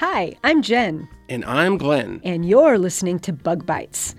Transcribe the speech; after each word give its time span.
Hi, 0.00 0.34
I'm 0.42 0.62
Jen. 0.62 1.06
And 1.28 1.44
I'm 1.44 1.76
Glenn. 1.76 2.22
And 2.24 2.48
you're 2.48 2.78
listening 2.78 3.18
to 3.18 3.34
Bug 3.34 3.66
Bites. 3.66 4.14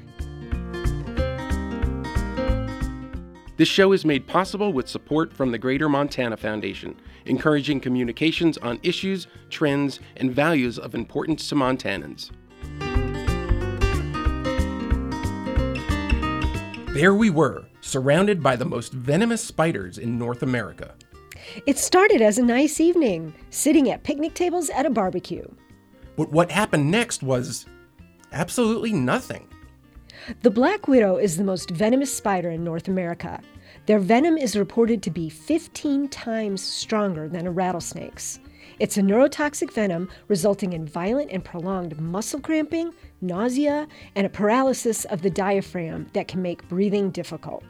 This 3.58 3.68
show 3.68 3.92
is 3.92 4.06
made 4.06 4.28
possible 4.28 4.74
with 4.74 4.88
support 4.88 5.34
from 5.34 5.52
the 5.52 5.58
Greater 5.58 5.90
Montana 5.90 6.38
Foundation, 6.38 6.96
encouraging 7.26 7.80
communications 7.80 8.60
on 8.60 8.80
issues, 8.84 9.26
trends, 9.50 10.00
and 10.18 10.32
values 10.32 10.78
of 10.78 10.94
importance 10.94 11.50
to 11.50 11.56
Montanans. 11.56 12.30
There 16.94 17.16
we 17.16 17.32
were, 17.32 17.66
surrounded 17.82 18.44
by 18.44 18.56
the 18.56 18.66
most 18.66 18.94
venomous 18.94 19.44
spiders 19.44 19.98
in 19.98 20.20
North 20.20 20.44
America. 20.44 20.94
It 21.66 21.80
started 21.80 22.22
as 22.22 22.38
a 22.38 22.44
nice 22.44 22.80
evening, 22.80 23.34
sitting 23.50 23.90
at 23.90 24.04
picnic 24.04 24.36
tables 24.36 24.70
at 24.70 24.86
a 24.86 24.92
barbecue. 24.92 25.48
But 26.16 26.32
what 26.32 26.52
happened 26.52 26.92
next 26.92 27.24
was 27.24 27.66
absolutely 28.32 28.94
nothing. 28.94 29.48
The 30.42 30.52
black 30.52 30.88
widow 30.88 31.18
is 31.18 31.38
the 31.38 31.44
most 31.44 31.72
venomous 31.72 32.14
spider 32.14 32.52
in 32.52 32.64
North 32.64 32.88
America. 32.88 33.42
Their 33.88 34.00
venom 34.00 34.38
is 34.38 34.56
reported 34.56 35.02
to 35.04 35.12
be 35.12 35.30
15 35.30 36.10
times 36.10 36.62
stronger 36.62 37.28
than 37.28 37.48
a 37.48 37.52
rattlesnake's. 37.52 38.40
It's 38.80 38.98
a 38.98 39.02
neurotoxic 39.02 39.72
venom 39.74 40.10
resulting 40.28 40.74
in 40.74 40.86
violent 40.86 41.32
and 41.32 41.44
prolonged 41.44 42.00
muscle 42.00 42.40
cramping, 42.40 42.94
nausea, 43.22 43.88
and 44.16 44.26
a 44.26 44.30
paralysis 44.30 45.06
of 45.06 45.22
the 45.22 45.30
diaphragm 45.30 46.08
that 46.14 46.28
can 46.28 46.42
make 46.42 46.68
breathing 46.68 47.12
difficult. 47.12 47.64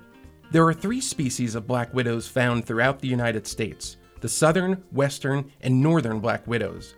There 0.52 0.68
are 0.68 0.74
three 0.74 1.02
species 1.02 1.56
of 1.56 1.68
black 1.68 1.94
widows 1.94 2.28
found 2.28 2.66
throughout 2.66 3.00
the 3.00 3.08
United 3.08 3.48
States 3.48 3.98
the 4.20 4.30
southern, 4.30 4.84
western, 4.92 5.52
and 5.62 5.82
northern 5.82 6.20
black 6.20 6.46
widows. 6.46 6.96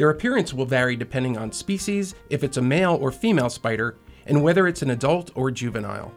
Their 0.00 0.08
appearance 0.08 0.54
will 0.54 0.64
vary 0.64 0.96
depending 0.96 1.36
on 1.36 1.52
species, 1.52 2.14
if 2.30 2.42
it's 2.42 2.56
a 2.56 2.62
male 2.62 2.96
or 3.02 3.12
female 3.12 3.50
spider, 3.50 3.98
and 4.24 4.42
whether 4.42 4.66
it's 4.66 4.80
an 4.80 4.88
adult 4.88 5.30
or 5.34 5.50
juvenile. 5.50 6.10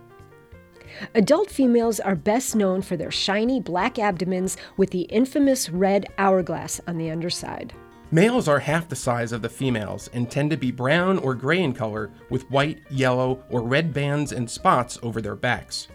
Adult 1.15 1.51
females 1.51 1.99
are 1.99 2.15
best 2.15 2.55
known 2.55 2.81
for 2.81 2.95
their 2.95 3.11
shiny 3.11 3.59
black 3.59 3.99
abdomens 3.99 4.55
with 4.77 4.91
the 4.91 5.01
infamous 5.01 5.69
red 5.69 6.05
hourglass 6.17 6.79
on 6.87 6.97
the 6.97 7.11
underside. 7.11 7.73
Males 8.09 8.47
are 8.47 8.59
half 8.59 8.87
the 8.87 8.95
size 8.95 9.33
of 9.33 9.41
the 9.41 9.49
females 9.49 10.09
and 10.13 10.31
tend 10.31 10.49
to 10.51 10.55
be 10.55 10.71
brown 10.71 11.17
or 11.17 11.35
gray 11.35 11.61
in 11.61 11.73
color 11.73 12.09
with 12.29 12.49
white, 12.49 12.79
yellow, 12.89 13.43
or 13.49 13.61
red 13.63 13.93
bands 13.93 14.31
and 14.31 14.49
spots 14.49 14.97
over 15.03 15.19
their 15.19 15.35
backs. 15.35 15.89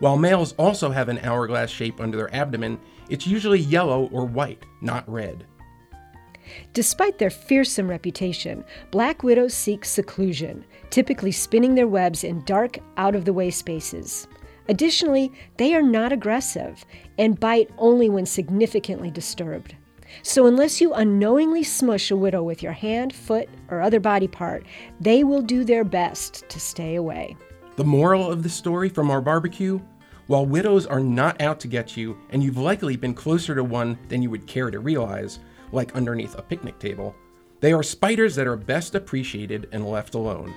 While 0.00 0.18
males 0.18 0.52
also 0.58 0.90
have 0.90 1.08
an 1.08 1.20
hourglass 1.20 1.70
shape 1.70 1.98
under 1.98 2.18
their 2.18 2.34
abdomen, 2.34 2.78
it's 3.08 3.26
usually 3.26 3.60
yellow 3.60 4.10
or 4.12 4.26
white, 4.26 4.66
not 4.82 5.10
red. 5.10 5.46
Despite 6.72 7.18
their 7.18 7.30
fearsome 7.30 7.88
reputation, 7.88 8.64
black 8.90 9.22
widows 9.22 9.54
seek 9.54 9.84
seclusion, 9.84 10.64
typically 10.90 11.32
spinning 11.32 11.74
their 11.74 11.88
webs 11.88 12.24
in 12.24 12.44
dark, 12.44 12.78
out 12.96 13.14
of 13.14 13.24
the 13.24 13.32
way 13.32 13.50
spaces. 13.50 14.28
Additionally, 14.68 15.32
they 15.56 15.74
are 15.74 15.82
not 15.82 16.12
aggressive 16.12 16.84
and 17.18 17.38
bite 17.38 17.70
only 17.78 18.08
when 18.08 18.26
significantly 18.26 19.10
disturbed. 19.10 19.74
So, 20.22 20.46
unless 20.46 20.80
you 20.80 20.92
unknowingly 20.92 21.62
smush 21.62 22.10
a 22.10 22.16
widow 22.16 22.42
with 22.42 22.62
your 22.62 22.72
hand, 22.72 23.14
foot, 23.14 23.48
or 23.68 23.80
other 23.80 23.98
body 23.98 24.28
part, 24.28 24.66
they 25.00 25.24
will 25.24 25.42
do 25.42 25.64
their 25.64 25.84
best 25.84 26.48
to 26.50 26.60
stay 26.60 26.96
away. 26.96 27.36
The 27.76 27.84
moral 27.84 28.30
of 28.30 28.42
the 28.42 28.50
story 28.50 28.90
from 28.90 29.10
our 29.10 29.22
barbecue 29.22 29.80
while 30.28 30.46
widows 30.46 30.86
are 30.86 31.00
not 31.00 31.40
out 31.40 31.60
to 31.60 31.68
get 31.68 31.96
you, 31.96 32.16
and 32.30 32.42
you've 32.42 32.56
likely 32.56 32.96
been 32.96 33.12
closer 33.12 33.54
to 33.54 33.64
one 33.64 33.98
than 34.08 34.22
you 34.22 34.30
would 34.30 34.46
care 34.46 34.70
to 34.70 34.78
realize, 34.78 35.40
like 35.72 35.96
underneath 35.96 36.38
a 36.38 36.42
picnic 36.42 36.78
table, 36.78 37.14
they 37.60 37.72
are 37.72 37.82
spiders 37.82 38.34
that 38.36 38.46
are 38.46 38.56
best 38.56 38.94
appreciated 38.94 39.68
and 39.72 39.88
left 39.88 40.14
alone. 40.14 40.52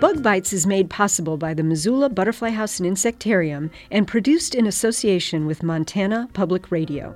Bug 0.00 0.22
Bites 0.22 0.52
is 0.52 0.66
made 0.66 0.88
possible 0.88 1.36
by 1.36 1.54
the 1.54 1.62
Missoula 1.62 2.08
Butterfly 2.08 2.50
House 2.50 2.80
and 2.80 2.90
Insectarium 2.90 3.70
and 3.90 4.08
produced 4.08 4.54
in 4.54 4.66
association 4.66 5.46
with 5.46 5.62
Montana 5.62 6.28
Public 6.32 6.70
Radio. 6.70 7.14